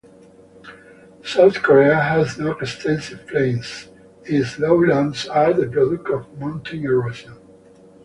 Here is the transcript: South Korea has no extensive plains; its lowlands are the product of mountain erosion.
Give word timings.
South 1.23 1.61
Korea 1.61 1.99
has 2.01 2.39
no 2.39 2.53
extensive 2.53 3.27
plains; 3.27 3.87
its 4.23 4.57
lowlands 4.57 5.27
are 5.27 5.53
the 5.53 5.67
product 5.67 6.09
of 6.09 6.39
mountain 6.39 6.83
erosion. 6.83 7.37